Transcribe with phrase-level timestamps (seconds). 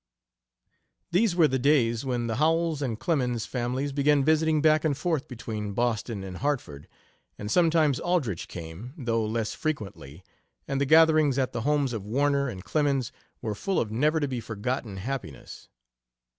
[1.11, 5.27] These were the days when the Howells and Clemens families began visiting back and forth
[5.27, 6.87] between Boston and Hartford,
[7.37, 10.23] and sometimes Aldrich came, though less frequently,
[10.67, 13.11] and the gatherings at the homes of Warner and Clemens
[13.43, 15.69] were full of never to be forgotten happiness.